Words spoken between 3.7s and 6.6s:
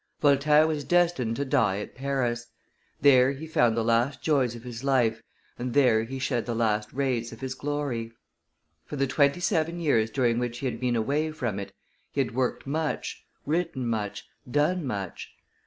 the last joys of his life and there he shed the